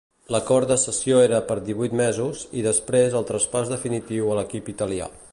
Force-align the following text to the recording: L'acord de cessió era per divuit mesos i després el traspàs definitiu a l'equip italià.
L'acord 0.35 0.69
de 0.71 0.77
cessió 0.83 1.19
era 1.25 1.41
per 1.49 1.57
divuit 1.67 1.93
mesos 1.99 2.41
i 2.61 2.63
després 2.69 3.17
el 3.19 3.27
traspàs 3.33 3.69
definitiu 3.75 4.33
a 4.33 4.39
l'equip 4.41 4.73
italià. 4.75 5.11